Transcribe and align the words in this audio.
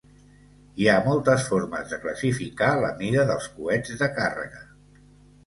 Hi 0.83 0.87
ha 0.93 1.03
moltes 1.07 1.45
formes 1.49 1.91
de 1.91 1.99
classificar 2.07 2.71
la 2.85 2.91
mida 3.03 3.27
dels 3.33 3.47
coets 3.61 3.95
de 4.03 4.11
càrrega. 4.19 4.65